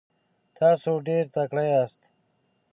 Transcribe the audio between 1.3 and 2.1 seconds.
تکړه یاست.